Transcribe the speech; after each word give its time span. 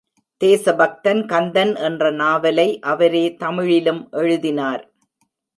தேசபக்தன் 0.41 1.21
கந்தன் 1.25 1.75
என்ற 1.75 2.11
நாவலை 2.11 2.79
அவரே 2.79 3.23
தமிழிலும் 3.35 4.07
எழுதினார். 4.11 4.83